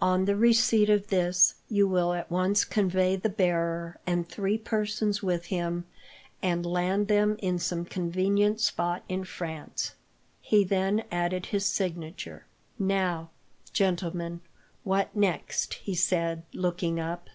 [0.00, 5.20] On the receipt of this, you will at once convey the bearer, and three persons
[5.20, 5.84] with him,
[6.40, 9.96] and land them in some convenient spot in France.
[10.40, 12.46] He then added his signature.
[12.78, 13.30] "Now,
[13.72, 14.42] gentlemen,
[14.84, 17.28] what next?" he said, looking up.